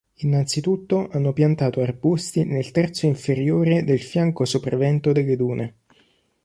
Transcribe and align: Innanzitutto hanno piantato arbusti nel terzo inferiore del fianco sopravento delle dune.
Innanzitutto 0.23 1.09
hanno 1.11 1.31
piantato 1.31 1.79
arbusti 1.79 2.43
nel 2.43 2.71
terzo 2.71 3.05
inferiore 3.05 3.83
del 3.83 4.01
fianco 4.01 4.45
sopravento 4.45 5.11
delle 5.11 5.35
dune. 5.35 5.75